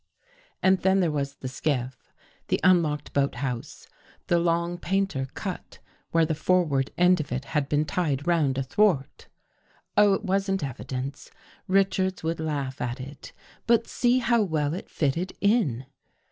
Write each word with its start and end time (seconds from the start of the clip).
And 0.63 0.79
then 0.79 0.99
there 0.99 1.11
was 1.11 1.35
the 1.35 1.47
skiff, 1.47 2.11
the 2.47 2.59
un 2.63 2.81
locked 2.81 3.13
boathouse, 3.13 3.87
the 4.25 4.39
long 4.39 4.79
painter 4.79 5.27
cut 5.35 5.77
where 6.09 6.25
the 6.25 6.33
forward 6.33 6.89
end 6.97 7.19
of 7.19 7.31
it 7.31 7.45
had 7.53 7.69
been 7.69 7.85
tied 7.85 8.25
round 8.25 8.57
a 8.57 8.63
thwart. 8.63 9.27
Oh, 9.95 10.13
it 10.15 10.23
wasn't 10.25 10.63
evidence. 10.63 11.29
Richards 11.67 12.23
would 12.23 12.39
laugh 12.39 12.81
at 12.81 12.99
it. 12.99 13.31
But 13.67 13.85
see 13.85 14.17
how 14.17 14.41
well 14.41 14.73
it 14.73 14.89
fitted 14.89 15.33
in. 15.39 15.85